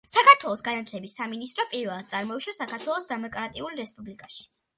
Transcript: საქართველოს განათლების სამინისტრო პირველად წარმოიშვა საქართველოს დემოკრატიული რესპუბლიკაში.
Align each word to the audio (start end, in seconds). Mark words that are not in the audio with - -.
საქართველოს 0.11 0.63
განათლების 0.67 1.13
სამინისტრო 1.19 1.65
პირველად 1.73 2.09
წარმოიშვა 2.15 2.55
საქართველოს 2.61 3.07
დემოკრატიული 3.13 3.81
რესპუბლიკაში. 3.85 4.49